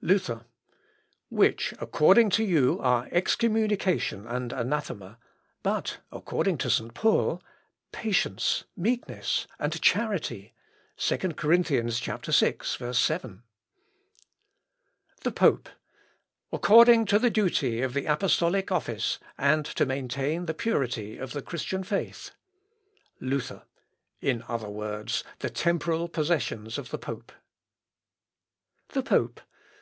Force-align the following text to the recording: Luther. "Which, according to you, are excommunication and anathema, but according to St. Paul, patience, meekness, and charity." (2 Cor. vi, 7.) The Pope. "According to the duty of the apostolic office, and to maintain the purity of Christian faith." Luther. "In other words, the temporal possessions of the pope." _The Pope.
Luther. 0.00 0.46
"Which, 1.28 1.74
according 1.78 2.30
to 2.30 2.44
you, 2.44 2.80
are 2.80 3.10
excommunication 3.12 4.26
and 4.26 4.50
anathema, 4.50 5.18
but 5.62 5.98
according 6.10 6.56
to 6.64 6.70
St. 6.70 6.94
Paul, 6.94 7.42
patience, 7.92 8.64
meekness, 8.74 9.46
and 9.58 9.78
charity." 9.82 10.54
(2 10.96 11.18
Cor. 11.36 11.56
vi, 11.58 11.90
7.) 13.02 13.42
The 15.20 15.30
Pope. 15.30 15.68
"According 16.50 17.04
to 17.04 17.18
the 17.18 17.28
duty 17.28 17.82
of 17.82 17.92
the 17.92 18.06
apostolic 18.06 18.72
office, 18.72 19.18
and 19.36 19.66
to 19.66 19.84
maintain 19.84 20.46
the 20.46 20.54
purity 20.54 21.18
of 21.18 21.36
Christian 21.44 21.84
faith." 21.84 22.30
Luther. 23.20 23.64
"In 24.22 24.42
other 24.48 24.70
words, 24.70 25.22
the 25.40 25.50
temporal 25.50 26.08
possessions 26.08 26.78
of 26.78 26.88
the 26.88 26.98
pope." 26.98 27.30
_The 28.88 29.04
Pope. 29.04 29.42